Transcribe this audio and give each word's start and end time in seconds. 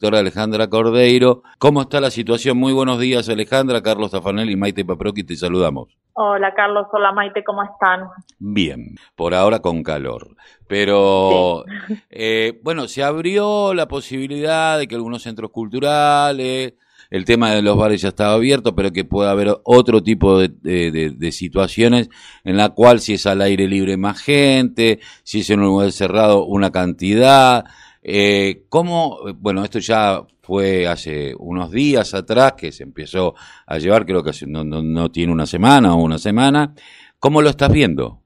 doctora 0.00 0.20
Alejandra 0.20 0.68
Cordeiro. 0.68 1.42
¿Cómo 1.58 1.82
está 1.82 2.00
la 2.00 2.12
situación? 2.12 2.56
Muy 2.56 2.72
buenos 2.72 3.00
días, 3.00 3.28
Alejandra. 3.28 3.82
Carlos 3.82 4.12
Tafanel 4.12 4.48
y 4.48 4.54
Maite 4.54 4.84
Paproqui, 4.84 5.24
te 5.24 5.34
saludamos. 5.34 5.88
Hola, 6.12 6.54
Carlos. 6.54 6.86
Hola, 6.92 7.10
Maite. 7.10 7.42
¿Cómo 7.42 7.64
están? 7.64 8.08
Bien, 8.38 8.94
por 9.16 9.34
ahora 9.34 9.58
con 9.58 9.82
calor. 9.82 10.36
Pero, 10.68 11.64
eh, 12.10 12.60
bueno, 12.62 12.86
se 12.86 13.02
abrió 13.02 13.74
la 13.74 13.88
posibilidad 13.88 14.78
de 14.78 14.86
que 14.86 14.94
algunos 14.94 15.22
centros 15.22 15.50
culturales, 15.50 16.74
el 17.10 17.24
tema 17.24 17.50
de 17.50 17.62
los 17.62 17.76
bares 17.76 18.00
ya 18.00 18.10
estaba 18.10 18.34
abierto, 18.34 18.76
pero 18.76 18.92
que 18.92 19.04
pueda 19.04 19.32
haber 19.32 19.56
otro 19.64 20.00
tipo 20.04 20.38
de, 20.38 20.48
de, 20.52 21.32
situaciones 21.32 22.08
en 22.44 22.56
la 22.56 22.68
cual 22.68 23.00
si 23.00 23.14
es 23.14 23.26
al 23.26 23.40
aire 23.40 23.66
libre 23.66 23.96
más 23.96 24.20
gente, 24.20 25.00
si 25.24 25.40
es 25.40 25.50
en 25.50 25.58
un 25.58 25.66
lugar 25.66 25.90
cerrado 25.90 26.44
una 26.44 26.70
cantidad, 26.70 27.64
eh, 28.10 28.64
¿Cómo, 28.68 29.18
bueno, 29.36 29.62
esto 29.62 29.78
ya 29.78 30.22
fue 30.40 30.88
hace 30.88 31.34
unos 31.38 31.70
días 31.70 32.14
atrás 32.14 32.54
que 32.54 32.72
se 32.72 32.82
empezó 32.82 33.34
a 33.66 33.76
llevar, 33.76 34.06
creo 34.06 34.22
que 34.22 34.30
no, 34.46 34.64
no, 34.64 35.10
tiene 35.10 35.30
una 35.30 35.44
semana 35.44 35.94
o 35.94 36.02
una 36.02 36.16
semana. 36.16 36.72
¿Cómo 37.18 37.42
lo 37.42 37.50
estás 37.50 37.70
viendo? 37.70 38.20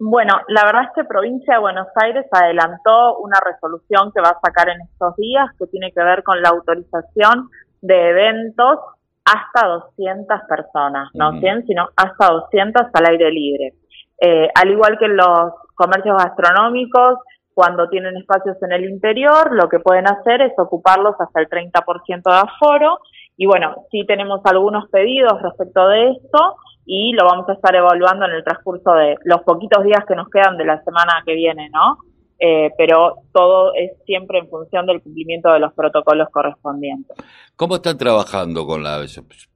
Bueno, 0.00 0.34
la 0.48 0.64
verdad 0.64 0.82
es 0.82 0.90
que 0.96 1.04
Provincia 1.04 1.54
de 1.54 1.60
Buenos 1.60 1.86
Aires 1.94 2.26
adelantó 2.32 3.18
una 3.18 3.38
resolución 3.38 4.10
que 4.12 4.20
va 4.20 4.30
a 4.30 4.40
sacar 4.44 4.68
en 4.68 4.80
estos 4.80 5.14
días 5.16 5.46
que 5.56 5.68
tiene 5.68 5.92
que 5.92 6.02
ver 6.02 6.24
con 6.24 6.42
la 6.42 6.48
autorización 6.48 7.50
de 7.80 8.10
eventos 8.10 8.80
hasta 9.24 9.68
200 9.68 10.40
personas, 10.48 11.08
no 11.14 11.38
100, 11.38 11.66
sino 11.66 11.88
hasta 11.94 12.32
200 12.32 12.82
al 12.92 13.06
aire 13.10 13.30
libre. 13.30 13.74
Eh, 14.20 14.48
al 14.52 14.70
igual 14.70 14.98
que 14.98 15.06
los 15.06 15.52
comercios 15.76 16.16
gastronómicos, 16.16 17.18
cuando 17.58 17.88
tienen 17.88 18.16
espacios 18.16 18.56
en 18.62 18.70
el 18.70 18.88
interior, 18.88 19.52
lo 19.52 19.68
que 19.68 19.80
pueden 19.80 20.06
hacer 20.06 20.42
es 20.42 20.52
ocuparlos 20.56 21.16
hasta 21.18 21.40
el 21.40 21.48
30% 21.48 22.22
de 22.22 22.38
aforo. 22.38 23.00
Y 23.36 23.46
bueno, 23.46 23.74
sí 23.90 24.06
tenemos 24.06 24.42
algunos 24.44 24.88
pedidos 24.90 25.42
respecto 25.42 25.88
de 25.88 26.12
esto 26.12 26.54
y 26.86 27.14
lo 27.14 27.24
vamos 27.24 27.48
a 27.48 27.54
estar 27.54 27.74
evaluando 27.74 28.26
en 28.26 28.30
el 28.34 28.44
transcurso 28.44 28.92
de 28.92 29.16
los 29.24 29.40
poquitos 29.40 29.82
días 29.82 30.04
que 30.06 30.14
nos 30.14 30.28
quedan 30.28 30.56
de 30.56 30.66
la 30.66 30.80
semana 30.84 31.20
que 31.26 31.34
viene, 31.34 31.68
¿no? 31.70 31.98
Eh, 32.38 32.70
pero 32.78 33.24
todo 33.32 33.72
es 33.74 33.90
siempre 34.06 34.38
en 34.38 34.48
función 34.48 34.86
del 34.86 35.02
cumplimiento 35.02 35.52
de 35.52 35.58
los 35.58 35.72
protocolos 35.72 36.28
correspondientes. 36.30 37.16
¿Cómo 37.56 37.74
están 37.74 37.98
trabajando 37.98 38.66
con 38.66 38.84
la, 38.84 39.04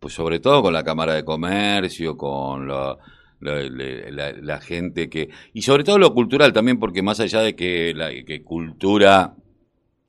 pues 0.01 0.13
sobre 0.13 0.41
todo 0.41 0.61
con 0.61 0.73
la 0.73 0.83
Cámara 0.83 1.15
de 1.15 1.25
Comercio, 1.25 2.17
con 2.17 2.67
la 2.67 2.97
la, 3.43 4.61
gente 4.61 5.11
que... 5.11 5.29
Y 5.53 5.63
sobre 5.63 5.85
todo 5.85 5.99
lo 5.99 6.15
cultural 6.15 6.53
también, 6.53 6.79
porque 6.79 7.03
más 7.03 7.21
allá 7.21 7.41
de 7.41 7.55
que, 7.55 7.93
la, 7.95 8.11
que 8.11 8.43
cultura, 8.43 9.35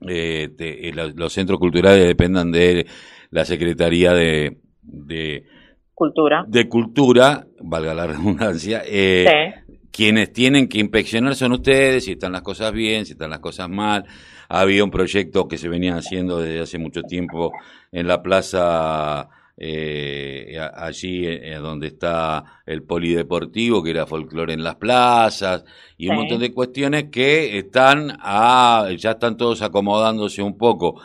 eh, 0.08 0.50
eh 0.58 0.92
los 1.16 1.34
centros 1.34 1.60
culturales 1.60 2.06
dependan 2.06 2.52
de 2.52 2.86
la 3.32 3.46
Secretaría 3.46 4.14
de, 4.14 4.58
de 4.82 5.46
Cultura. 5.94 6.46
De 6.48 6.68
Cultura, 6.68 7.46
valga 7.62 7.94
la 7.94 8.08
redundancia, 8.08 8.84
eh, 8.86 9.54
quienes 9.92 10.34
tienen 10.34 10.68
que 10.68 10.80
inspeccionar 10.80 11.36
son 11.36 11.54
ustedes, 11.54 12.06
si 12.06 12.14
están 12.14 12.32
las 12.32 12.42
cosas 12.42 12.72
bien, 12.74 13.06
si 13.06 13.14
están 13.14 13.30
las 13.30 13.40
cosas 13.40 13.70
mal. 13.70 14.06
Había 14.50 14.84
un 14.84 14.92
proyecto 14.92 15.48
que 15.48 15.58
se 15.58 15.70
venía 15.70 15.96
haciendo 15.96 16.40
desde 16.40 16.62
hace 16.62 16.78
mucho 16.78 17.04
tiempo 17.04 17.52
en 17.92 18.08
la 18.08 18.22
Plaza 18.22 19.30
eh, 19.56 20.58
allí 20.76 21.28
eh, 21.28 21.56
donde 21.56 21.88
está 21.88 22.62
el 22.66 22.84
polideportivo, 22.84 23.84
que 23.84 23.92
era 23.92 24.06
folclore 24.06 24.54
en 24.54 24.64
las 24.64 24.76
plazas, 24.76 25.64
y 25.98 26.10
un 26.10 26.16
montón 26.16 26.40
de 26.40 26.54
cuestiones 26.54 27.06
que 27.12 27.58
están 27.58 28.18
a, 28.20 28.88
ya 28.98 29.12
están 29.12 29.38
todos 29.38 29.62
acomodándose 29.62 30.42
un 30.42 30.58
poco. 30.58 31.02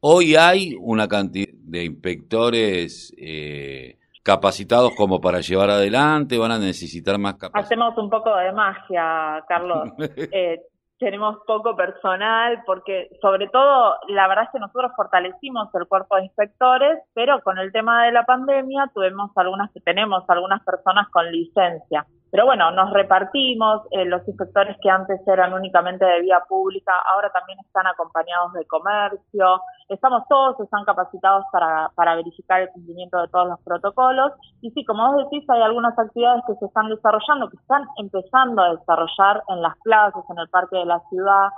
Hoy 0.00 0.34
hay 0.34 0.74
una 0.78 1.08
cantidad 1.08 1.52
de 1.52 1.84
inspectores 1.84 3.14
eh, 3.18 3.98
capacitados 4.22 4.92
como 4.96 5.20
para 5.20 5.40
llevar 5.40 5.70
adelante, 5.70 6.38
van 6.38 6.52
a 6.52 6.58
necesitar 6.58 7.18
más 7.18 7.34
capacidad. 7.34 7.64
Hacemos 7.64 7.98
un 7.98 8.08
poco 8.08 8.34
de 8.34 8.52
magia, 8.52 9.44
Carlos. 9.46 9.90
tenemos 11.00 11.38
poco 11.46 11.74
personal, 11.74 12.62
porque 12.66 13.08
sobre 13.22 13.48
todo, 13.48 13.96
la 14.08 14.28
verdad 14.28 14.44
es 14.44 14.50
que 14.52 14.60
nosotros 14.60 14.92
fortalecimos 14.94 15.74
el 15.74 15.88
cuerpo 15.88 16.16
de 16.16 16.24
inspectores, 16.24 16.98
pero 17.14 17.40
con 17.40 17.58
el 17.58 17.72
tema 17.72 18.04
de 18.04 18.12
la 18.12 18.24
pandemia 18.24 18.90
tuvimos 18.94 19.30
algunas, 19.34 19.70
tenemos 19.82 20.22
algunas 20.28 20.62
personas 20.62 21.08
con 21.08 21.32
licencia. 21.32 22.06
Pero 22.30 22.44
bueno, 22.44 22.70
nos 22.72 22.92
repartimos, 22.92 23.82
eh, 23.92 24.04
los 24.04 24.28
inspectores 24.28 24.76
que 24.82 24.90
antes 24.90 25.26
eran 25.26 25.54
únicamente 25.54 26.04
de 26.04 26.20
vía 26.20 26.40
pública, 26.46 26.92
ahora 27.06 27.30
también 27.30 27.58
están 27.60 27.86
acompañados 27.86 28.52
de 28.52 28.66
comercio, 28.66 29.62
estamos 29.90 30.22
todos, 30.28 30.58
están 30.60 30.84
capacitados 30.84 31.44
para, 31.52 31.90
para 31.94 32.16
verificar 32.16 32.62
el 32.62 32.70
cumplimiento 32.70 33.20
de 33.20 33.28
todos 33.28 33.48
los 33.48 33.60
protocolos. 33.60 34.32
Y 34.62 34.70
sí, 34.70 34.84
como 34.84 35.12
vos 35.12 35.24
decís, 35.24 35.48
hay 35.50 35.62
algunas 35.62 35.98
actividades 35.98 36.42
que 36.46 36.54
se 36.54 36.66
están 36.66 36.88
desarrollando, 36.88 37.50
que 37.50 37.56
están 37.56 37.84
empezando 37.96 38.62
a 38.62 38.74
desarrollar 38.74 39.42
en 39.48 39.62
las 39.62 39.76
plazas, 39.82 40.24
en 40.30 40.38
el 40.38 40.48
parque 40.48 40.76
de 40.76 40.86
la 40.86 41.00
ciudad, 41.10 41.48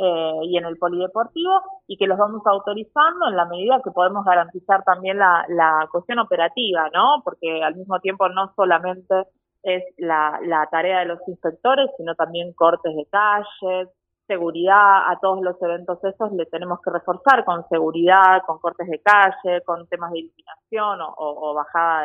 eh, 0.00 0.40
y 0.44 0.56
en 0.56 0.64
el 0.64 0.78
polideportivo 0.78 1.60
y 1.88 1.96
que 1.96 2.06
los 2.06 2.16
vamos 2.16 2.42
autorizando 2.46 3.26
en 3.26 3.34
la 3.34 3.46
medida 3.46 3.80
que 3.82 3.90
podemos 3.90 4.24
garantizar 4.24 4.84
también 4.84 5.18
la, 5.18 5.44
la 5.48 5.88
cuestión 5.90 6.20
operativa, 6.20 6.88
¿no? 6.94 7.20
Porque 7.24 7.64
al 7.64 7.74
mismo 7.74 7.98
tiempo 7.98 8.28
no 8.28 8.52
solamente 8.54 9.24
es 9.64 9.82
la, 9.96 10.38
la 10.44 10.68
tarea 10.70 11.00
de 11.00 11.06
los 11.06 11.18
inspectores, 11.26 11.90
sino 11.96 12.14
también 12.14 12.52
cortes 12.52 12.94
de 12.94 13.06
calles, 13.10 13.88
seguridad, 14.28 15.10
a 15.10 15.18
todos 15.20 15.42
los 15.42 15.60
eventos 15.60 15.98
esos 16.04 16.30
le 16.32 16.46
tenemos 16.46 16.78
que 16.84 16.90
reforzar 16.90 17.44
con 17.44 17.66
seguridad, 17.68 18.42
con 18.46 18.58
cortes 18.58 18.86
de 18.86 19.00
calle, 19.00 19.62
con 19.64 19.88
temas 19.88 20.12
de 20.12 20.20
iluminación 20.20 21.00
o, 21.16 21.54
bajada 21.54 22.04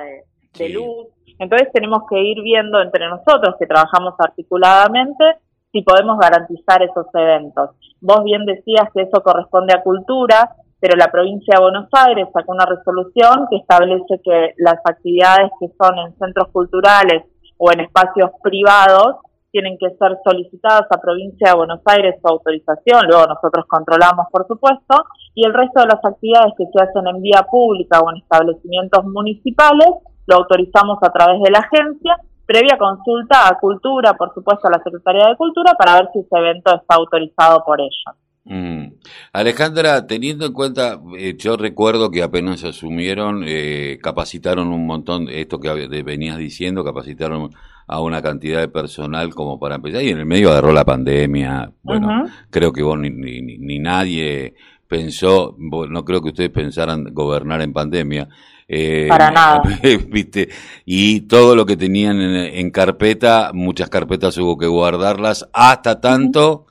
de, 0.57 0.69
luz. 0.69 1.07
Entonces 1.37 1.71
tenemos 1.71 2.03
que 2.09 2.19
ir 2.19 2.41
viendo 2.41 2.81
entre 2.81 3.07
nosotros 3.07 3.55
que 3.59 3.67
trabajamos 3.67 4.15
articuladamente 4.17 5.37
si 5.71 5.81
podemos 5.81 6.17
garantizar 6.19 6.81
esos 6.81 7.07
eventos. 7.13 7.71
Vos 7.99 8.23
bien 8.23 8.45
decías 8.45 8.87
que 8.93 9.01
eso 9.03 9.21
corresponde 9.21 9.73
a 9.75 9.81
cultura, 9.81 10.55
pero 10.79 10.95
la 10.95 11.11
provincia 11.11 11.55
de 11.57 11.63
Buenos 11.63 11.89
Aires 11.91 12.27
sacó 12.33 12.53
una 12.53 12.65
resolución 12.65 13.47
que 13.49 13.57
establece 13.57 14.21
que 14.23 14.53
las 14.57 14.79
actividades 14.85 15.51
que 15.59 15.67
son 15.77 15.97
en 15.99 16.17
centros 16.17 16.49
culturales 16.51 17.23
o 17.57 17.71
en 17.71 17.81
espacios 17.81 18.31
privados 18.41 19.17
tienen 19.53 19.77
que 19.77 19.95
ser 20.01 20.17
solicitadas 20.25 20.87
a 20.89 20.97
provincia 20.97 21.51
de 21.51 21.55
Buenos 21.55 21.79
Aires 21.85 22.15
su 22.19 22.27
autorización, 22.27 23.05
luego 23.07 23.27
nosotros 23.27 23.65
controlamos 23.69 24.25
por 24.31 24.47
supuesto, 24.47 25.05
y 25.35 25.45
el 25.45 25.53
resto 25.53 25.81
de 25.81 25.93
las 25.93 26.03
actividades 26.03 26.53
que 26.57 26.65
se 26.65 26.83
hacen 26.83 27.07
en 27.07 27.21
vía 27.21 27.45
pública 27.49 28.01
o 28.01 28.09
en 28.09 28.17
establecimientos 28.17 29.05
municipales 29.05 29.89
lo 30.25 30.37
autorizamos 30.37 30.97
a 31.03 31.11
través 31.13 31.39
de 31.43 31.51
la 31.51 31.59
agencia, 31.59 32.17
previa 32.47 32.77
consulta 32.79 33.47
a 33.47 33.59
Cultura, 33.59 34.13
por 34.15 34.33
supuesto 34.33 34.67
a 34.67 34.71
la 34.71 34.83
Secretaría 34.83 35.27
de 35.27 35.37
Cultura, 35.37 35.73
para 35.77 36.01
ver 36.01 36.09
si 36.13 36.19
ese 36.19 36.35
evento 36.35 36.73
está 36.73 36.95
autorizado 36.95 37.63
por 37.63 37.79
ellos. 37.79 38.22
Mm. 38.45 38.95
Alejandra, 39.31 40.05
teniendo 40.05 40.45
en 40.45 40.53
cuenta, 40.53 40.99
eh, 41.17 41.35
yo 41.37 41.55
recuerdo 41.55 42.11
que 42.11 42.21
apenas 42.21 42.63
asumieron, 42.63 43.43
eh, 43.47 43.99
capacitaron 44.01 44.67
un 44.67 44.85
montón, 44.85 45.29
esto 45.29 45.59
que 45.59 45.71
venías 46.03 46.37
diciendo, 46.37 46.83
capacitaron 46.83 47.51
a 47.87 48.01
una 48.01 48.21
cantidad 48.21 48.59
de 48.59 48.67
personal 48.67 49.33
como 49.33 49.59
para 49.59 49.75
empezar, 49.75 50.03
y 50.03 50.09
en 50.09 50.19
el 50.19 50.25
medio 50.25 50.51
agarró 50.51 50.73
la 50.73 50.85
pandemia. 50.85 51.71
Bueno, 51.83 52.25
creo 52.49 52.73
que 52.73 52.83
vos 52.83 52.99
ni, 52.99 53.09
ni, 53.09 53.79
nadie 53.79 54.55
pensó, 54.87 55.55
no 55.57 56.05
creo 56.05 56.21
que 56.21 56.29
ustedes 56.29 56.49
pensaran 56.49 57.05
gobernar 57.13 57.61
en 57.61 57.73
pandemia. 57.73 58.27
Eh, 58.67 59.07
para 59.09 59.29
nada. 59.31 59.61
¿viste? 60.07 60.49
Y 60.85 61.21
todo 61.21 61.55
lo 61.55 61.65
que 61.65 61.77
tenían 61.77 62.19
en, 62.21 62.71
carpeta, 62.71 63.51
muchas 63.53 63.89
carpetas 63.89 64.37
hubo 64.37 64.57
que 64.57 64.67
guardarlas 64.67 65.47
hasta 65.53 65.99
tanto 65.99 66.67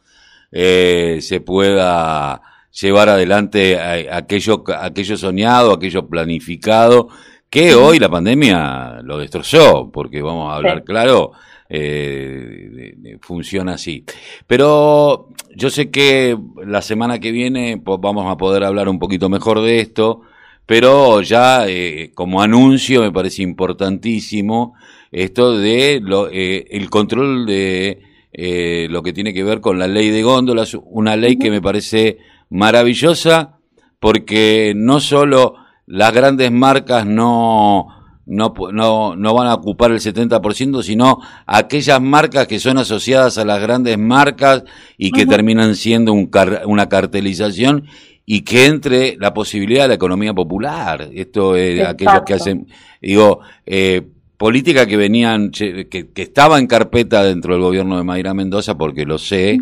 eh, 0.52 1.18
se 1.20 1.40
pueda 1.40 2.40
llevar 2.70 3.08
adelante 3.08 3.78
aquello, 4.10 4.62
aquello 4.78 5.16
soñado, 5.16 5.72
aquello 5.72 6.06
planificado, 6.06 7.08
que 7.50 7.74
hoy 7.74 7.98
la 7.98 8.08
pandemia 8.08 9.00
lo 9.02 9.18
destrozó, 9.18 9.90
porque 9.92 10.22
vamos 10.22 10.50
a 10.50 10.56
hablar 10.56 10.84
claro, 10.84 11.32
eh, 11.68 13.18
funciona 13.20 13.74
así. 13.74 14.04
Pero 14.46 15.28
yo 15.54 15.70
sé 15.70 15.90
que 15.90 16.36
la 16.66 16.82
semana 16.82 17.18
que 17.18 17.32
viene 17.32 17.80
pues, 17.82 17.98
vamos 18.00 18.30
a 18.30 18.36
poder 18.36 18.64
hablar 18.64 18.88
un 18.88 18.98
poquito 18.98 19.28
mejor 19.28 19.60
de 19.60 19.80
esto, 19.80 20.22
pero 20.66 21.20
ya 21.22 21.66
eh, 21.68 22.12
como 22.14 22.42
anuncio 22.42 23.00
me 23.02 23.12
parece 23.12 23.42
importantísimo 23.42 24.74
esto 25.10 25.58
de 25.58 26.00
lo, 26.02 26.28
eh, 26.30 26.66
el 26.70 26.88
control 26.88 27.46
de 27.46 28.00
eh, 28.32 28.86
lo 28.90 29.02
que 29.02 29.12
tiene 29.12 29.34
que 29.34 29.44
ver 29.44 29.60
con 29.60 29.78
la 29.78 29.86
ley 29.86 30.10
de 30.10 30.22
góndolas, 30.22 30.74
una 30.84 31.16
ley 31.16 31.36
que 31.36 31.50
me 31.50 31.60
parece 31.60 32.18
maravillosa 32.48 33.58
porque 34.00 34.72
no 34.74 35.00
solo 35.00 35.54
las 35.86 36.12
grandes 36.12 36.50
marcas 36.50 37.06
no, 37.06 37.88
no, 38.26 38.54
no, 38.72 39.16
no 39.16 39.34
van 39.34 39.46
a 39.48 39.54
ocupar 39.54 39.90
el 39.90 40.00
70%, 40.00 40.82
sino 40.82 41.20
aquellas 41.46 42.00
marcas 42.00 42.46
que 42.46 42.58
son 42.58 42.78
asociadas 42.78 43.38
a 43.38 43.44
las 43.44 43.60
grandes 43.60 43.98
marcas 43.98 44.64
y 44.96 45.10
que 45.10 45.26
terminan 45.26 45.74
siendo 45.74 46.12
un 46.12 46.30
una 46.66 46.88
cartelización 46.88 47.84
y 48.24 48.42
que 48.42 48.66
entre 48.66 49.16
la 49.18 49.34
posibilidad 49.34 49.82
de 49.82 49.88
la 49.88 49.94
economía 49.94 50.32
popular. 50.32 51.10
Esto 51.12 51.56
es 51.56 51.84
aquellos 51.86 52.22
que 52.24 52.34
hacen, 52.34 52.68
digo, 53.00 53.40
eh, 53.66 54.02
política 54.42 54.86
que 54.86 54.96
venían, 54.96 55.52
que, 55.52 55.86
que, 55.88 56.10
estaba 56.20 56.58
en 56.58 56.66
carpeta 56.66 57.22
dentro 57.22 57.54
del 57.54 57.62
gobierno 57.62 57.96
de 57.96 58.02
Mayra 58.02 58.34
Mendoza, 58.34 58.76
porque 58.76 59.06
lo 59.06 59.16
sé, 59.16 59.60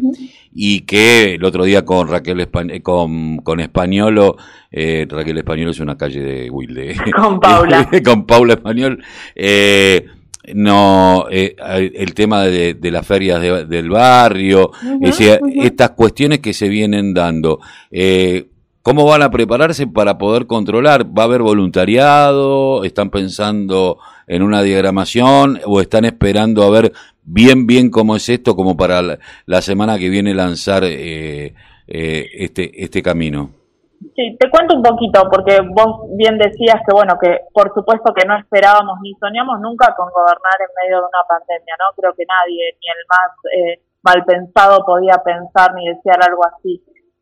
y 0.55 0.81
que 0.87 1.35
el 1.35 1.45
otro 1.45 1.65
día 1.65 1.85
con 1.85 2.09
Raquel 2.09 2.41
eh, 2.41 2.81
con, 2.81 3.37
con 3.43 3.61
Españolo, 3.61 4.39
eh, 4.73 5.07
Raquel 5.07 5.37
Españolo 5.37 5.73
es 5.73 5.81
una 5.81 5.99
calle 5.99 6.23
de 6.23 6.49
Wilde. 6.49 6.97
Con 7.15 7.39
Paula. 7.41 7.91
con 8.05 8.25
Paula 8.25 8.55
Español. 8.55 9.05
Eh, 9.35 10.07
no 10.55 11.27
eh, 11.31 11.55
el 11.95 12.15
tema 12.15 12.45
de, 12.45 12.79
las 12.91 13.07
ferias 13.07 13.69
del 13.69 13.91
barrio, 13.91 14.71
estas 15.63 15.91
cuestiones 15.91 16.39
que 16.39 16.55
se 16.55 16.71
vienen 16.71 17.13
dando. 17.13 17.61
Eh, 17.91 18.47
¿Cómo 18.81 19.05
van 19.05 19.21
a 19.21 19.31
prepararse 19.31 19.87
para 19.87 20.17
poder 20.17 20.47
controlar? 20.47 21.07
¿Va 21.07 21.25
a 21.25 21.27
haber 21.27 21.43
voluntariado? 21.43 22.83
¿Están 22.83 23.11
pensando 23.11 23.99
en 24.31 24.43
una 24.43 24.63
diagramación 24.63 25.59
o 25.67 25.81
están 25.81 26.05
esperando 26.05 26.63
a 26.63 26.71
ver 26.71 26.93
bien, 27.25 27.67
bien 27.67 27.91
cómo 27.91 28.15
es 28.15 28.29
esto 28.29 28.55
como 28.55 28.77
para 28.77 29.03
la, 29.03 29.61
semana 29.61 29.99
que 29.99 30.09
viene 30.09 30.35
lanzar 30.35 30.85
eh, 30.85 31.53
eh, 31.89 32.25
este, 32.39 32.71
este 32.81 33.03
camino? 33.03 33.51
Sí, 34.15 34.37
te 34.39 34.49
cuento 34.49 34.77
un 34.77 34.83
poquito, 34.83 35.29
porque 35.29 35.59
vos 35.75 36.07
bien 36.17 36.39
decías 36.39 36.79
que, 36.87 36.95
bueno, 36.95 37.19
que 37.21 37.41
por 37.53 37.75
supuesto 37.75 38.15
que 38.15 38.25
no 38.25 38.39
esperábamos 38.39 38.99
ni 39.03 39.13
soñamos 39.19 39.61
nunca 39.61 39.93
con 39.97 40.09
gobernar 40.09 40.59
en 40.63 40.73
medio 40.79 41.03
de 41.03 41.11
una 41.11 41.27
pandemia, 41.29 41.75
¿no? 41.77 41.91
Creo 41.97 42.15
que 42.15 42.25
nadie, 42.25 42.79
ni 42.81 42.87
el 42.87 43.03
más 43.11 43.31
eh, 43.51 43.83
mal 44.01 44.25
pensado, 44.25 44.87
podía 44.87 45.19
pensar 45.19 45.75
ni 45.75 45.89
desear 45.89 46.23
algo 46.23 46.47
así. 46.47 46.81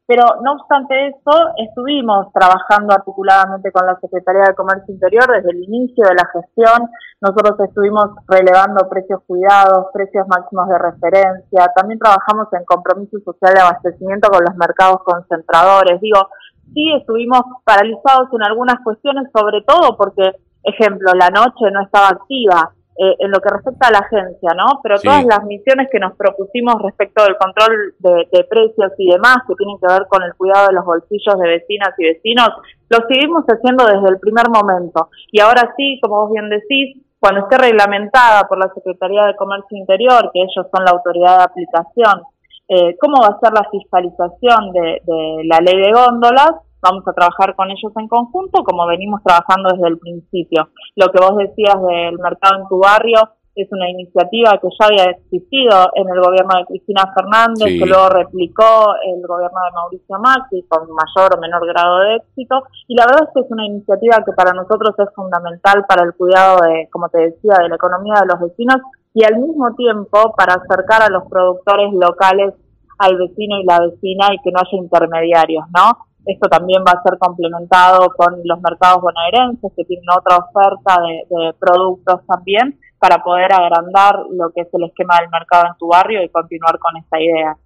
Pero 0.09 0.25
no 0.41 0.53
obstante 0.53 1.09
eso, 1.09 1.37
estuvimos 1.59 2.33
trabajando 2.33 2.95
articuladamente 2.95 3.71
con 3.71 3.85
la 3.85 4.01
Secretaría 4.01 4.45
de 4.49 4.55
Comercio 4.55 4.95
Interior 4.95 5.31
desde 5.31 5.51
el 5.51 5.65
inicio 5.65 6.09
de 6.09 6.15
la 6.15 6.25
gestión. 6.33 6.89
Nosotros 7.21 7.61
estuvimos 7.61 8.17
relevando 8.27 8.89
precios 8.89 9.21
cuidados, 9.27 9.93
precios 9.93 10.27
máximos 10.27 10.67
de 10.69 10.79
referencia. 10.79 11.71
También 11.77 11.99
trabajamos 11.99 12.49
en 12.55 12.65
compromiso 12.65 13.19
social 13.21 13.53
de 13.53 13.61
abastecimiento 13.61 14.31
con 14.31 14.45
los 14.49 14.57
mercados 14.57 15.05
concentradores. 15.05 16.01
Digo, 16.01 16.31
sí 16.73 16.91
estuvimos 16.97 17.43
paralizados 17.65 18.33
en 18.33 18.43
algunas 18.45 18.81
cuestiones, 18.83 19.29
sobre 19.31 19.61
todo 19.61 19.95
porque, 19.99 20.41
ejemplo, 20.65 21.13
la 21.21 21.29
noche 21.29 21.69
no 21.71 21.83
estaba 21.83 22.09
activa 22.17 22.73
eh, 23.01 23.15
en 23.21 23.31
lo 23.31 23.39
que 23.41 23.49
respecta 23.49 23.87
a 23.87 23.93
la 23.93 23.99
agencia, 23.99 24.51
¿no? 24.57 24.81
Pero 24.83 24.99
todas 24.99 25.25
las 25.25 25.45
misiones 25.45 25.89
que 25.91 26.01
nos 26.01 26.17
propusimos 26.17 26.83
respecto 26.83 27.23
del 27.23 27.37
control 27.37 27.95
de, 28.01 28.45
precios 28.51 28.93
y 28.99 29.11
demás, 29.13 29.39
que 29.47 29.55
tienen 29.55 29.79
que 29.79 29.87
ver 29.87 30.07
con 30.09 30.23
el 30.25 30.35
cuidado 30.35 30.67
de 30.67 30.75
los 30.75 30.85
bolsillos 30.85 31.39
de 31.39 31.49
vecinas 31.49 31.95
y 31.97 32.05
vecinos, 32.05 32.49
lo 32.91 32.99
seguimos 33.07 33.45
haciendo 33.47 33.87
desde 33.87 34.09
el 34.09 34.19
primer 34.19 34.49
momento. 34.51 35.11
Y 35.31 35.41
ahora 35.41 35.73
sí, 35.77 36.01
como 36.03 36.23
vos 36.23 36.33
bien 36.33 36.51
decís, 36.51 37.01
cuando 37.21 37.43
esté 37.43 37.59
reglamentada 37.59 38.49
por 38.49 38.59
la 38.59 38.73
Secretaría 38.75 39.27
de 39.27 39.37
Comercio 39.37 39.77
Interior, 39.79 40.31
que 40.33 40.41
ellos 40.41 40.67
son 40.75 40.85
la 40.85 40.91
autoridad 40.91 41.39
de 41.39 41.45
aplicación, 41.45 42.23
eh, 42.69 42.97
cómo 43.01 43.23
va 43.23 43.29
a 43.29 43.41
ser 43.41 43.53
la 43.53 43.69
fiscalización 43.71 44.73
de, 44.73 45.01
la 45.45 45.61
ley 45.61 45.81
de 45.81 45.93
góndolas, 45.93 46.53
vamos 46.81 47.07
a 47.07 47.13
trabajar 47.13 47.55
con 47.55 47.71
ellos 47.71 47.93
en 47.97 48.09
conjunto, 48.09 48.63
como 48.65 48.87
venimos 48.87 49.23
trabajando 49.23 49.71
desde 49.71 49.89
el 49.89 49.99
principio. 49.99 50.69
Lo 50.97 51.09
que 51.09 51.21
vos 51.21 51.37
decías 51.37 51.77
del 51.81 52.19
mercado 52.19 52.63
en 52.63 52.69
tu 52.69 52.79
barrio 52.79 53.21
es 53.63 53.69
una 53.73 53.91
iniciativa 53.91 54.59
que 54.63 54.69
ya 54.79 54.87
había 54.87 55.05
existido 55.11 55.91
en 55.95 56.07
el 56.09 56.21
gobierno 56.21 56.59
de 56.59 56.67
Cristina 56.67 57.13
Fernández, 57.13 57.67
que 57.67 57.87
luego 57.91 58.09
replicó 58.09 58.95
el 59.03 59.27
gobierno 59.27 59.59
de 59.67 59.75
Mauricio 59.75 60.19
Macri 60.19 60.63
con 60.69 60.87
mayor 60.87 61.35
o 61.35 61.41
menor 61.41 61.67
grado 61.67 61.99
de 62.01 62.17
éxito. 62.17 62.63
Y 62.87 62.95
la 62.95 63.07
verdad 63.07 63.27
es 63.27 63.31
que 63.35 63.41
es 63.41 63.51
una 63.51 63.67
iniciativa 63.67 64.23
que 64.25 64.33
para 64.33 64.53
nosotros 64.53 64.95
es 64.99 65.13
fundamental 65.15 65.85
para 65.89 66.05
el 66.05 66.15
cuidado 66.15 66.63
de, 66.63 66.89
como 66.93 67.09
te 67.09 67.19
decía, 67.19 67.55
de 67.59 67.69
la 67.69 67.75
economía 67.75 68.21
de 68.21 68.27
los 68.27 68.41
vecinos 68.41 68.79
y 69.13 69.25
al 69.25 69.37
mismo 69.39 69.75
tiempo 69.75 70.35
para 70.37 70.55
acercar 70.55 71.03
a 71.03 71.11
los 71.11 71.25
productores 71.29 71.93
locales 71.93 72.55
al 72.99 73.17
vecino 73.17 73.59
y 73.59 73.65
la 73.65 73.81
vecina 73.81 74.29
y 74.35 74.39
que 74.43 74.51
no 74.53 74.61
haya 74.61 74.79
intermediarios, 74.79 75.65
¿no? 75.75 76.08
Esto 76.27 76.49
también 76.49 76.83
va 76.87 76.93
a 76.93 77.03
ser 77.03 77.19
complementado 77.19 78.11
con 78.17 78.41
los 78.45 78.61
mercados 78.61 79.01
bonaerenses 79.01 79.73
que 79.77 79.85
tienen 79.85 80.07
otra 80.11 80.37
oferta 80.37 81.01
de, 81.01 81.53
productos 81.59 82.21
también 82.27 82.79
para 82.99 83.23
poder 83.23 83.53
agrandar 83.53 84.17
lo 84.31 84.51
que 84.55 84.63
es 84.63 84.69
el 84.73 84.85
esquema 84.85 85.19
del 85.21 85.31
mercado 85.31 85.67
en 85.69 85.79
tu 85.79 85.89
barrio 85.89 86.23
y 86.23 86.29
continuar 86.29 86.79
con 86.79 86.97
esta 86.97 87.21
idea. 87.21 87.57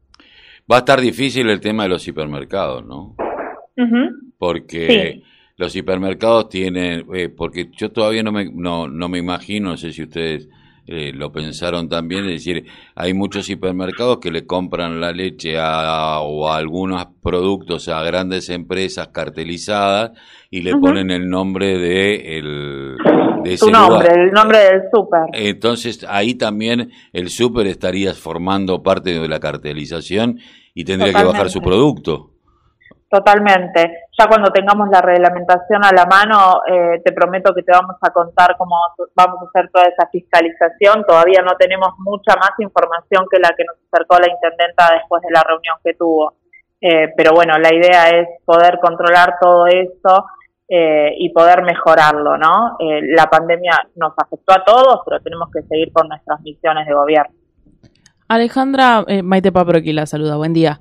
Va 0.70 0.76
a 0.76 0.78
estar 0.78 1.00
difícil 1.00 1.48
el 1.50 1.60
tema 1.60 1.84
de 1.84 1.88
los 1.88 2.06
hipermercados, 2.06 2.84
¿no? 2.84 3.16
Porque 4.38 5.22
los 5.56 5.74
hipermercados 5.74 6.48
tienen, 6.48 7.06
eh, 7.14 7.28
porque 7.28 7.70
yo 7.72 7.90
todavía 7.90 8.22
no 8.22 8.32
me, 8.32 8.50
no, 8.52 8.86
no 8.88 9.08
me 9.08 9.18
imagino, 9.18 9.70
no 9.70 9.76
sé 9.76 9.92
si 9.92 10.02
ustedes 10.02 10.48
eh, 10.86 11.12
lo 11.14 11.30
pensaron 11.30 11.88
también, 11.88 12.24
es 12.24 12.44
decir, 12.44 12.66
hay 12.96 13.14
muchos 13.14 13.48
hipermercados 13.48 14.18
que 14.18 14.32
le 14.32 14.46
compran 14.46 15.00
la 15.00 15.12
leche 15.12 15.56
a, 15.56 16.20
o 16.20 16.48
a 16.48 16.56
algunos 16.56 17.06
productos 17.22 17.88
a 17.88 18.02
grandes 18.02 18.50
empresas 18.50 19.08
cartelizadas 19.08 20.10
y 20.50 20.62
le 20.62 20.72
ponen 20.76 21.10
el 21.10 21.28
nombre 21.28 21.78
de 21.78 22.38
el 22.38 22.96
de 23.44 23.54
ese 23.54 23.70
nombre, 23.70 24.08
el 24.12 24.32
nombre 24.32 24.58
del 24.58 24.82
súper. 24.92 25.20
Entonces 25.32 26.04
ahí 26.08 26.34
también 26.34 26.90
el 27.12 27.30
súper 27.30 27.68
estaría 27.68 28.12
formando 28.12 28.82
parte 28.82 29.18
de 29.18 29.28
la 29.28 29.38
cartelización 29.38 30.40
y 30.74 30.84
tendría 30.84 31.12
que 31.12 31.24
bajar 31.24 31.48
su 31.48 31.60
producto. 31.60 32.30
Totalmente. 33.08 34.01
Ya 34.18 34.26
cuando 34.26 34.50
tengamos 34.50 34.90
la 34.90 35.00
reglamentación 35.00 35.82
a 35.84 35.90
la 35.90 36.04
mano, 36.04 36.60
eh, 36.68 37.00
te 37.02 37.12
prometo 37.12 37.54
que 37.54 37.62
te 37.62 37.72
vamos 37.72 37.96
a 38.02 38.10
contar 38.10 38.56
cómo 38.58 38.76
vamos 39.14 39.38
a 39.40 39.48
hacer 39.48 39.70
toda 39.72 39.86
esa 39.86 40.06
fiscalización. 40.12 41.04
Todavía 41.06 41.40
no 41.40 41.56
tenemos 41.56 41.94
mucha 41.98 42.36
más 42.36 42.50
información 42.58 43.24
que 43.30 43.38
la 43.38 43.54
que 43.56 43.64
nos 43.64 43.76
acercó 43.90 44.18
la 44.18 44.30
intendenta 44.30 44.92
después 44.92 45.22
de 45.22 45.30
la 45.32 45.42
reunión 45.42 45.76
que 45.82 45.94
tuvo. 45.94 46.34
Eh, 46.78 47.14
pero 47.16 47.30
bueno, 47.34 47.56
la 47.58 47.72
idea 47.72 48.10
es 48.10 48.28
poder 48.44 48.80
controlar 48.80 49.36
todo 49.40 49.66
esto 49.66 50.26
eh, 50.68 51.14
y 51.16 51.30
poder 51.32 51.62
mejorarlo, 51.62 52.36
¿no? 52.36 52.76
la 52.80 53.26
pandemia 53.30 53.88
nos 53.96 54.12
afectó 54.16 54.52
a 54.52 54.64
todos, 54.64 55.00
pero 55.06 55.20
tenemos 55.20 55.48
que 55.50 55.62
seguir 55.62 55.92
con 55.92 56.08
nuestras 56.08 56.40
misiones 56.40 56.86
de 56.86 56.94
gobierno. 56.94 57.34
Alejandra, 58.28 59.04
Maite 59.22 59.52
Papro 59.52 59.78
la 59.82 60.06
saluda, 60.06 60.36
buen 60.36 60.54
día. 60.54 60.80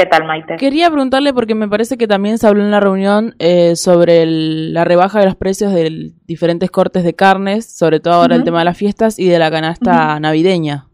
¿Qué 0.00 0.06
tal, 0.06 0.24
Maite? 0.24 0.56
Quería 0.56 0.88
preguntarle, 0.88 1.34
porque 1.34 1.54
me 1.54 1.68
parece 1.68 1.98
que 1.98 2.08
también 2.08 2.38
se 2.38 2.48
habló 2.48 2.62
en 2.62 2.70
la 2.70 2.80
reunión 2.80 3.34
eh, 3.38 3.76
sobre 3.76 4.24
la 4.24 4.82
rebaja 4.82 5.20
de 5.20 5.26
los 5.26 5.36
precios 5.36 5.74
de 5.74 6.12
diferentes 6.24 6.70
cortes 6.70 7.04
de 7.04 7.14
carnes, 7.14 7.76
sobre 7.76 8.00
todo 8.00 8.14
ahora 8.14 8.34
el 8.34 8.42
tema 8.42 8.60
de 8.60 8.64
las 8.64 8.78
fiestas 8.78 9.18
y 9.18 9.28
de 9.28 9.38
la 9.38 9.50
canasta 9.50 10.18
navideña. 10.18 10.86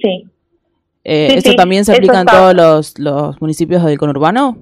Sí. 0.00 0.30
Eh, 1.02 1.34
¿Eso 1.34 1.54
también 1.56 1.84
se 1.84 1.96
aplica 1.96 2.20
en 2.20 2.26
todos 2.26 2.54
los, 2.54 2.96
los 3.00 3.42
municipios 3.42 3.84
del 3.84 3.98
conurbano? 3.98 4.56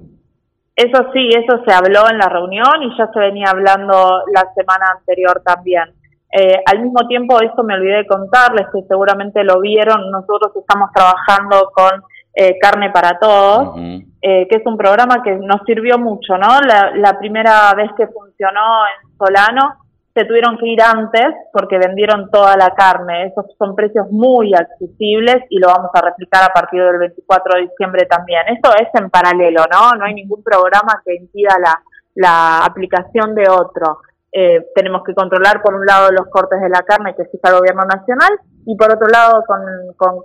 Eso 0.75 1.05
sí, 1.13 1.29
eso 1.29 1.63
se 1.63 1.71
habló 1.71 2.09
en 2.09 2.17
la 2.17 2.27
reunión 2.27 2.81
y 2.81 2.97
ya 2.97 3.07
se 3.13 3.19
venía 3.19 3.51
hablando 3.51 4.23
la 4.33 4.51
semana 4.55 4.95
anterior 4.97 5.43
también. 5.45 5.93
Eh, 6.35 6.59
al 6.65 6.81
mismo 6.81 7.07
tiempo, 7.07 7.39
esto 7.39 7.63
me 7.63 7.75
olvidé 7.75 7.97
de 7.97 8.07
contarles, 8.07 8.65
que 8.73 8.81
seguramente 8.87 9.43
lo 9.43 9.61
vieron, 9.61 10.09
nosotros 10.09 10.53
estamos 10.55 10.89
trabajando 10.91 11.69
con 11.71 12.01
eh, 12.35 12.57
Carne 12.59 12.91
para 12.91 13.17
Todos, 13.17 13.77
eh, 14.21 14.47
que 14.49 14.57
es 14.57 14.65
un 14.65 14.77
programa 14.77 15.23
que 15.23 15.35
nos 15.35 15.61
sirvió 15.65 15.97
mucho, 15.97 16.37
¿no? 16.37 16.59
La, 16.59 17.17
primera 17.17 17.73
vez 17.75 17.89
que 17.97 18.07
funcionó 18.07 18.83
en 18.87 19.17
Solano, 19.17 19.75
se 20.13 20.25
tuvieron 20.25 20.57
que 20.57 20.67
ir 20.67 20.81
antes 20.81 21.27
porque 21.53 21.77
vendieron 21.77 22.29
toda 22.29 22.57
la 22.57 22.71
carne. 22.71 23.27
Esos 23.27 23.45
son 23.57 23.75
precios 23.75 24.09
muy 24.11 24.53
accesibles 24.53 25.43
y 25.49 25.59
lo 25.59 25.67
vamos 25.67 25.91
a 25.93 26.01
replicar 26.01 26.43
a 26.43 26.53
partir 26.53 26.83
del 26.83 26.99
24 26.99 27.55
de 27.55 27.61
diciembre 27.67 28.05
también. 28.05 28.41
Esto 28.47 28.69
es 28.75 28.87
en 28.93 29.09
paralelo, 29.09 29.63
¿no? 29.71 29.95
No 29.95 30.05
hay 30.05 30.13
ningún 30.13 30.43
programa 30.43 31.01
que 31.05 31.15
impida 31.15 31.57
la, 31.59 31.81
la 32.15 32.65
aplicación 32.65 33.35
de 33.35 33.49
otro. 33.49 33.99
Eh, 34.37 34.65
tenemos 34.75 35.01
que 35.05 35.13
controlar 35.13 35.61
por 35.61 35.75
un 35.75 35.85
lado 35.85 36.11
los 36.11 36.27
cortes 36.27 36.59
de 36.59 36.67
la 36.67 36.81
carne 36.81 37.15
que 37.15 37.23
fija 37.23 37.53
el 37.53 37.59
gobierno 37.59 37.85
nacional 37.85 38.31
y 38.65 38.75
por 38.75 38.91
otro 38.91 39.07
lado 39.07 39.41
con, 39.47 39.61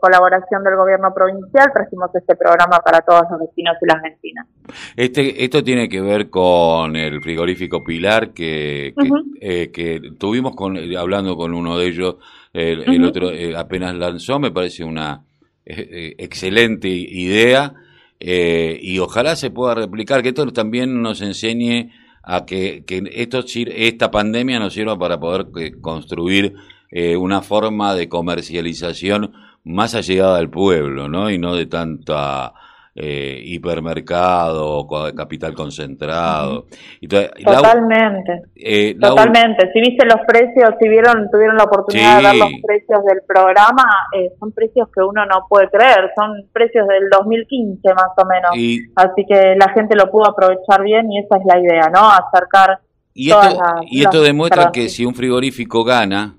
colaboración 0.01 0.65
del 0.65 0.75
gobierno 0.75 1.15
provincial 1.15 1.71
trajimos 1.73 2.11
este 2.17 2.35
programa 2.35 2.81
para 2.81 3.03
todos 3.03 3.23
los 3.31 3.39
vecinos 3.39 3.77
y 3.81 3.87
las 3.87 4.03
vecinas. 4.03 4.49
Este, 4.97 5.45
esto 5.45 5.63
tiene 5.63 5.89
que 5.89 6.01
ver 6.01 6.29
con 6.29 6.97
el 6.97 7.23
frigorífico 7.23 7.85
Pilar 7.85 8.31
que, 8.31 8.95
que, 9.41 9.95
eh, 9.95 10.01
tuvimos 10.19 10.57
con, 10.57 10.77
hablando 10.99 11.37
con 11.37 11.55
uno 11.55 11.79
de 11.79 11.87
ellos, 11.87 12.17
el, 12.53 13.05
otro 13.05 13.31
eh, 13.31 13.55
apenas 13.57 13.95
lanzó, 13.95 14.41
me 14.41 14.51
parece 14.51 14.83
una 14.83 15.23
excelente 15.65 16.89
idea 16.89 17.75
y 18.19 18.99
ojalá 18.99 19.37
se 19.37 19.53
pueda 19.53 19.77
replicar, 19.77 20.21
que 20.21 20.31
esto 20.31 20.45
también 20.53 21.01
nos 21.01 21.23
enseñe 21.23 21.93
a 22.23 22.45
que, 22.45 22.85
que 22.85 23.03
esto, 23.13 23.45
esta 23.47 24.11
pandemia 24.11 24.59
nos 24.59 24.75
sirva 24.75 24.99
para 24.99 25.19
poder 25.19 25.47
eh, 25.57 25.73
construir 25.81 26.55
eh, 26.91 27.17
una 27.17 27.43
forma 27.43 27.95
de 27.95 28.09
comercialización 28.09 29.33
más 29.65 29.95
allegada 29.95 30.39
al 30.39 30.51
pueblo, 30.51 31.09
¿no? 31.09 31.31
Y 31.31 31.39
no 31.39 31.55
de 31.55 31.67
tanta 31.67 32.53
eh, 33.03 33.41
hipermercado, 33.47 34.87
capital 35.17 35.55
concentrado. 35.55 36.67
Totalmente. 37.01 38.43
Eh, 38.55 38.95
Totalmente. 39.01 39.71
Si 39.73 39.81
viste 39.81 40.05
los 40.05 40.21
precios, 40.27 40.75
si 40.79 40.87
vieron, 40.87 41.31
tuvieron 41.33 41.57
la 41.57 41.65
oportunidad 41.65 42.19
de 42.19 42.25
ver 42.25 42.37
los 42.37 42.53
precios 42.63 43.03
del 43.07 43.23
programa, 43.27 43.85
eh, 44.15 44.31
son 44.39 44.53
precios 44.53 44.87
que 44.95 45.01
uno 45.03 45.25
no 45.25 45.47
puede 45.49 45.71
creer, 45.71 46.11
son 46.15 46.47
precios 46.53 46.87
del 46.89 47.09
2015 47.11 47.95
más 47.95 48.11
o 48.19 48.27
menos. 48.27 48.51
Así 48.97 49.25
que 49.27 49.55
la 49.57 49.73
gente 49.73 49.97
lo 49.97 50.11
pudo 50.11 50.29
aprovechar 50.29 50.83
bien 50.83 51.11
y 51.11 51.21
esa 51.21 51.39
es 51.39 51.43
la 51.47 51.59
idea, 51.59 51.89
¿no? 51.89 52.11
Acercar. 52.11 52.81
Y 53.15 53.31
esto, 53.31 53.59
y 53.87 54.03
esto 54.03 54.21
demuestra 54.21 54.71
que 54.73 54.91
si 54.91 55.07
un 55.07 55.15
frigorífico 55.15 55.85
gana, 55.85 56.37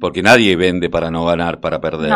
porque 0.00 0.20
nadie 0.20 0.56
vende 0.56 0.90
para 0.90 1.12
no 1.12 1.24
ganar, 1.26 1.60
para 1.60 1.80
perder. 1.80 2.12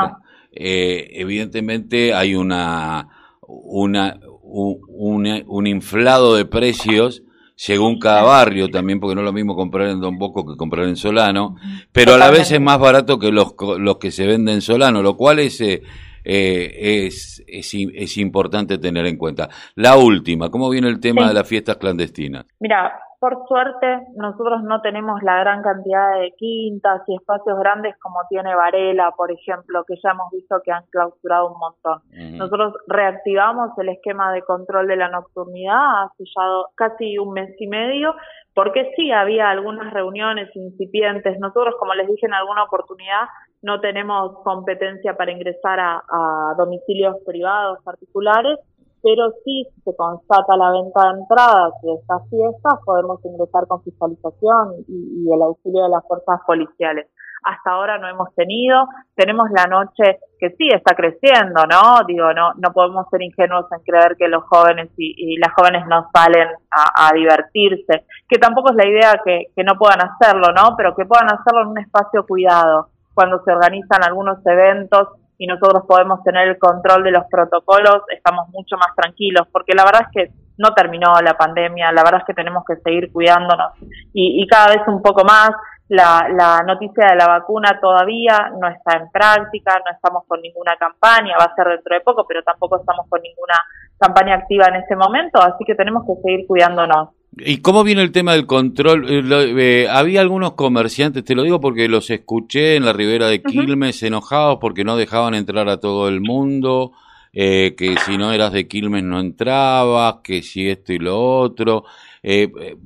Eh, 0.51 1.09
evidentemente 1.13 2.13
hay 2.13 2.35
una, 2.35 3.07
una 3.49 4.21
un, 4.49 5.67
inflado 5.67 6.37
de 6.37 6.45
precios 6.45 7.23
según 7.55 7.99
cada 7.99 8.23
barrio 8.23 8.69
también, 8.71 9.01
porque 9.01 9.17
no 9.17 9.23
es 9.23 9.25
lo 9.25 9.33
mismo 9.33 9.57
comprar 9.57 9.89
en 9.89 10.01
Don 10.01 10.17
Bosco 10.17 10.47
que 10.47 10.57
comprar 10.57 10.87
en 10.87 10.95
Solano, 10.95 11.57
pero 11.91 12.15
a 12.15 12.19
la 12.19 12.31
vez 12.31 12.53
es 12.53 12.61
más 12.61 12.79
barato 12.79 13.19
que 13.19 13.33
los, 13.33 13.55
los 13.79 13.99
que 13.99 14.13
se 14.13 14.29
venden 14.29 14.57
en 14.57 14.61
Solano, 14.61 15.03
lo 15.03 15.17
cual 15.17 15.41
es, 15.41 15.61
eh, 15.61 15.83
eh, 16.25 17.07
es, 17.09 17.43
es, 17.49 18.17
importante 18.19 18.79
tener 18.79 19.07
en 19.07 19.17
cuenta. 19.17 19.49
La 19.75 19.97
última, 19.97 20.51
¿cómo 20.51 20.71
viene 20.71 20.89
el 20.89 21.01
tema 21.01 21.27
de 21.27 21.35
las 21.35 21.49
fiestas 21.49 21.79
clandestinas? 21.79 22.47
Mira, 22.61 22.93
por 23.21 23.47
suerte, 23.49 24.07
nosotros 24.15 24.63
no 24.63 24.81
tenemos 24.81 25.21
la 25.23 25.41
gran 25.41 25.63
cantidad 25.63 26.21
de 26.21 26.33
quintas 26.39 27.03
y 27.09 27.17
espacios 27.17 27.59
grandes 27.59 27.97
como 27.99 28.21
tiene 28.29 28.55
Varela, 28.55 29.13
por 29.17 29.33
ejemplo, 29.33 29.85
que 29.87 29.97
ya 30.03 30.11
hemos 30.11 30.31
visto 30.31 30.61
que 30.65 30.71
han 30.71 30.85
clausurado 30.91 31.53
un 31.53 31.59
montón. 31.59 32.03
Nosotros 32.39 32.75
reactivamos 32.87 33.77
el 33.79 33.89
esquema 33.89 34.33
de 34.33 34.43
control 34.43 34.87
de 34.87 34.97
la 34.97 35.09
nocturnidad 35.09 36.05
hace 36.05 36.25
ya 36.25 36.43
casi 36.77 37.19
un 37.19 37.33
mes 37.33 37.55
y 37.59 37.67
medio, 37.67 38.15
porque 38.55 38.93
sí 38.95 39.11
había 39.11 39.51
algunas 39.51 39.93
reuniones 39.93 40.55
incipientes. 40.55 41.41
Nosotros, 41.41 41.75
como 41.81 41.95
les 41.95 42.07
dije 42.07 42.27
en 42.27 42.35
alguna 42.35 42.65
oportunidad, 42.65 43.27
no 43.63 43.81
tenemos 43.81 44.43
competencia 44.45 45.17
para 45.17 45.33
ingresar 45.33 45.81
a 45.81 46.55
domicilios 46.57 47.17
privados 47.27 47.79
particulares, 47.83 48.61
pero 49.03 49.31
sí 49.45 49.67
se 49.85 49.95
constata 49.97 50.57
la 50.57 50.71
venta 50.71 51.05
de 51.05 51.21
entradas 51.21 51.73
de 51.83 51.95
estas 51.95 52.29
fiestas, 52.31 52.81
podemos 52.85 53.25
ingresar 53.25 53.67
con 53.67 53.83
fiscalización 53.83 54.85
y, 54.89 55.33
el 55.33 55.43
auxilio 55.43 55.85
de 55.85 55.91
las 55.91 56.07
fuerzas 56.07 56.41
policiales. 56.47 57.07
Hasta 57.45 57.71
ahora 57.71 57.99
no 57.99 58.09
hemos 58.09 58.35
tenido, 58.35 58.89
tenemos 59.15 59.49
la 59.51 59.67
noche 59.67 60.19
que 60.39 60.51
sí 60.51 60.69
está 60.75 60.97
creciendo, 60.97 61.63
¿no? 61.71 62.05
Digo, 62.07 62.33
no, 62.35 62.53
no 62.57 62.73
podemos 62.73 63.07
ser 63.11 63.23
ingenuos 63.23 63.67
en 63.71 63.81
creer 63.85 64.17
que 64.17 64.27
los 64.27 64.43
jóvenes 64.45 64.91
y, 64.97 65.37
las 65.39 65.55
jóvenes 65.55 65.87
no 65.87 66.09
salen 66.13 66.49
a, 66.71 67.15
divertirse, 67.15 68.07
que 68.29 68.39
tampoco 68.39 68.71
es 68.71 68.77
la 68.77 68.89
idea 68.89 69.21
que, 69.25 69.47
que 69.55 69.63
no 69.63 69.79
puedan 69.79 70.01
hacerlo, 70.03 70.53
¿no? 70.53 70.75
Pero 70.77 70.97
que 70.97 71.07
puedan 71.07 71.33
hacerlo 71.33 71.63
en 71.63 71.69
un 71.69 71.79
espacio 71.79 72.27
cuidado, 72.27 72.89
cuando 73.15 73.43
se 73.45 73.53
organizan 73.53 74.03
algunos 74.05 74.45
eventos 74.45 75.09
y 75.39 75.47
nosotros 75.47 75.85
podemos 75.87 76.23
tener 76.25 76.49
el 76.49 76.59
control 76.59 77.05
de 77.05 77.13
los 77.13 77.25
protocolos, 77.31 78.03
estamos 78.15 78.49
mucho 78.49 78.77
más 78.77 78.95
tranquilos, 78.97 79.47
porque 79.53 79.75
la 79.75 79.85
verdad 79.85 80.03
es 80.03 80.09
que 80.13 80.33
no 80.59 80.75
terminó 80.75 81.13
la 81.23 81.35
pandemia, 81.35 81.93
la 81.93 82.03
verdad 82.03 82.21
es 82.21 82.27
que 82.27 82.35
tenemos 82.35 82.65
que 82.67 82.77
seguir 82.77 83.13
cuidándonos 83.13 83.73
y, 84.13 84.45
cada 84.49 84.75
vez 84.75 84.83
un 84.87 85.01
poco 85.01 85.25
más. 85.25 85.51
La, 85.91 86.29
la 86.29 86.63
noticia 86.67 87.07
de 87.07 87.17
la 87.17 87.27
vacuna 87.27 87.79
todavía 87.81 88.51
no 88.61 88.69
está 88.69 88.99
en 88.99 89.11
práctica, 89.11 89.79
no 89.79 89.91
estamos 89.91 90.25
con 90.29 90.39
ninguna 90.43 90.77
campaña, 90.77 91.39
va 91.41 91.45
a 91.45 91.55
ser 91.55 91.67
dentro 91.67 91.95
de 91.95 92.03
poco, 92.03 92.27
pero 92.29 92.43
tampoco 92.43 92.77
estamos 92.79 93.07
con 93.09 93.23
ninguna 93.23 93.55
campaña 93.99 94.35
activa 94.35 94.67
en 94.67 94.77
este 94.77 94.95
momento, 94.97 95.41
así 95.41 95.65
que 95.65 95.75
tenemos 95.75 96.05
que 96.05 96.21
seguir 96.21 96.47
cuidándonos. 96.47 97.18
¿Y 97.45 97.59
cómo 97.59 97.85
viene 97.85 98.03
el 98.03 98.13
tema 98.13 98.33
del 98.33 98.47
control? 98.47 99.07
Eh, 99.09 99.23
eh, 99.59 99.89
había 99.89 100.21
algunos 100.21 100.53
comerciantes, 100.53 101.25
te 101.25 101.35
lo 101.35 101.43
digo 101.43 101.61
porque 101.61 101.89
los 101.89 102.11
escuché 102.11 102.77
en 102.77 102.85
la 102.85 102.93
ribera 102.93 103.29
de 103.29 103.43
Quilmes 103.43 104.03
enojados 104.03 104.59
porque 104.61 104.85
no 104.85 104.97
dejaban 104.97 105.35
entrar 105.35 105.69
a 105.69 105.79
todo 105.79 106.09
el 106.09 106.21
mundo, 106.21 106.93
eh, 107.33 107.75
que 107.77 107.97
si 108.05 108.17
no 108.17 108.33
eras 108.33 108.53
de 108.53 108.67
Quilmes 108.67 109.05
no 109.05 109.21
entrabas, 109.21 110.17
que 110.25 110.43
si 110.43 110.69
esto 110.69 110.93
y 110.93 110.99
lo 110.99 111.21
otro. 111.21 111.85
Eh, 112.23 112.49
eh 112.61 112.77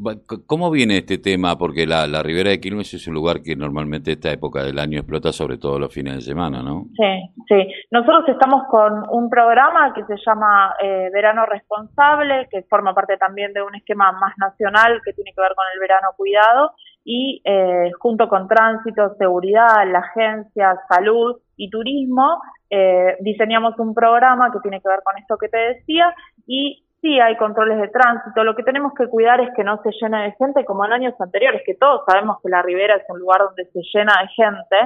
¿Cómo 0.47 0.71
viene 0.71 0.99
este 0.99 1.19
tema? 1.19 1.57
Porque 1.57 1.87
la, 1.87 2.07
la 2.07 2.23
Ribera 2.23 2.51
de 2.51 2.61
Quilmes 2.61 2.93
es 2.95 3.07
un 3.07 3.15
lugar 3.15 3.43
que 3.43 3.57
normalmente 3.57 4.13
esta 4.13 4.31
época 4.31 4.63
del 4.63 4.79
año 4.79 4.99
explota, 4.99 5.33
sobre 5.33 5.59
todo 5.59 5.79
los 5.79 5.93
fines 5.93 6.15
de 6.15 6.21
semana, 6.21 6.63
¿no? 6.63 6.87
Sí, 6.97 7.45
sí. 7.49 7.73
Nosotros 7.91 8.29
estamos 8.29 8.65
con 8.71 9.05
un 9.11 9.29
programa 9.31 9.93
que 9.95 10.05
se 10.05 10.17
llama 10.25 10.75
eh, 10.83 11.11
Verano 11.13 11.47
Responsable, 11.47 12.49
que 12.51 12.63
forma 12.63 12.95
parte 12.95 13.17
también 13.17 13.53
de 13.53 13.63
un 13.63 13.75
esquema 13.75 14.13
más 14.13 14.35
nacional 14.39 15.01
que 15.05 15.13
tiene 15.13 15.33
que 15.35 15.41
ver 15.41 15.55
con 15.55 15.67
el 15.73 15.81
verano 15.81 16.09
cuidado 16.17 16.73
y 17.05 17.43
eh, 17.45 17.91
junto 17.99 18.29
con 18.29 18.47
tránsito, 18.47 19.15
seguridad, 19.19 19.91
la 19.91 20.01
agencia, 20.01 20.79
salud 20.89 21.41
y 21.57 21.69
turismo, 21.69 22.41
eh, 22.71 23.17
diseñamos 23.21 23.79
un 23.79 23.95
programa 23.95 24.51
que 24.53 24.61
tiene 24.61 24.81
que 24.81 24.89
ver 24.89 25.01
con 25.05 25.19
esto 25.19 25.37
que 25.37 25.49
te 25.49 25.59
decía 25.59 26.15
y 26.47 26.85
sí 27.03 27.21
hay 27.21 27.37
controles 27.37 27.79
de 27.79 27.89
tránsito. 27.89 28.45
Lo 28.45 28.55
que 28.55 28.63
tenemos 28.63 28.95
que 28.95 29.09
cuidar 29.09 29.41
es 29.41 29.51
que 29.55 29.65
no 29.65 29.83
se 29.83 29.91
llene 30.01 30.23
de 30.23 30.33
gente 30.39 30.65
como 30.65 30.87
en 30.87 30.93
años 30.93 31.15
anteriores, 31.21 31.63
que 31.67 31.75
todos 31.75 32.03
sabemos 32.09 32.39
que 32.43 32.49
la 32.49 32.63
Ribera 32.63 32.97
es 32.97 33.03
un 33.09 33.19
lugar 33.19 33.43
donde 33.43 33.67
se 33.67 33.81
llena 33.93 34.15
de 34.23 34.29
gente 34.29 34.77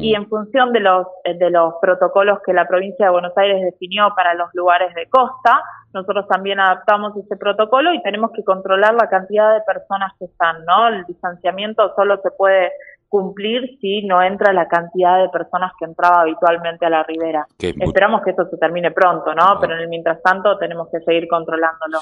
y 0.00 0.14
en 0.14 0.28
función 0.28 0.72
de 0.72 0.80
los, 0.80 1.06
eh, 1.24 1.34
de 1.34 1.50
los 1.50 1.74
protocolos 1.80 2.40
que 2.44 2.52
la 2.52 2.68
provincia 2.68 3.06
de 3.06 3.12
Buenos 3.12 3.36
Aires 3.36 3.62
definió 3.64 4.12
para 4.14 4.34
los 4.34 4.50
lugares 4.54 4.94
de 4.94 5.08
costa, 5.08 5.62
nosotros 5.94 6.26
también 6.28 6.60
adaptamos 6.60 7.16
ese 7.16 7.36
protocolo 7.36 7.92
y 7.92 8.02
tenemos 8.02 8.30
que 8.32 8.44
controlar 8.44 8.94
la 8.94 9.08
cantidad 9.08 9.54
de 9.54 9.62
personas 9.62 10.12
que 10.18 10.26
están, 10.26 10.64
¿no? 10.64 10.88
El 10.88 11.04
distanciamiento 11.04 11.94
solo 11.94 12.20
se 12.22 12.30
puede 12.30 12.72
cumplir 13.12 13.76
si 13.78 14.06
no 14.06 14.22
entra 14.22 14.54
la 14.54 14.66
cantidad 14.66 15.20
de 15.20 15.28
personas 15.28 15.72
que 15.78 15.84
entraba 15.84 16.22
habitualmente 16.22 16.86
a 16.86 16.88
la 16.88 17.02
ribera. 17.02 17.46
Esperamos 17.58 18.22
que 18.22 18.30
esto 18.30 18.48
se 18.48 18.56
termine 18.56 18.90
pronto, 18.90 19.34
¿no? 19.34 19.58
Pero 19.60 19.74
en 19.74 19.80
el 19.80 19.88
mientras 19.88 20.22
tanto 20.22 20.56
tenemos 20.56 20.88
que 20.90 20.98
seguir 21.00 21.28
controlándolo. 21.28 21.98